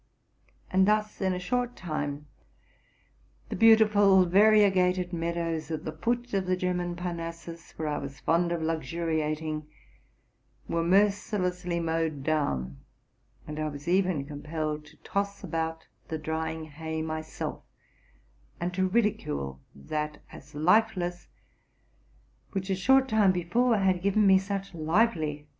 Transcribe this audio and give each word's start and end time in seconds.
And 0.71 0.87
thus, 0.87 1.21
in 1.21 1.31
a 1.31 1.37
short 1.37 1.75
time, 1.75 2.25
the 3.49 3.55
beautiful 3.55 4.25
variegated 4.25 5.13
meadows 5.13 5.69
ut 5.69 5.85
the 5.85 5.91
foot 5.91 6.33
of 6.33 6.47
the 6.47 6.57
German 6.57 6.95
Parnassus, 6.95 7.75
where 7.77 7.87
I 7.89 7.99
was 7.99 8.19
fond 8.19 8.51
of 8.51 8.63
luxuriating, 8.63 9.67
were 10.67 10.81
mercilessly 10.83 11.79
mowed 11.79 12.23
down; 12.23 12.79
and 13.45 13.59
I 13.59 13.67
was 13.69 13.87
even 13.87 14.25
compelled 14.25 14.85
to 14.87 14.97
toss 15.03 15.43
about 15.43 15.85
the 16.07 16.17
drying 16.17 16.63
hay 16.65 17.03
myself, 17.03 17.61
and 18.59 18.73
to 18.73 18.89
ridi 18.89 19.13
cule 19.15 19.59
that 19.75 20.17
as 20.31 20.55
lifeless 20.55 21.27
which, 22.53 22.71
a 22.71 22.75
short 22.75 23.07
time 23.07 23.31
before, 23.31 23.77
had 23.77 24.01
given 24.01 24.25
me 24.25 24.39
such 24.39 24.73
lively 24.73 25.41
joy. 25.41 25.45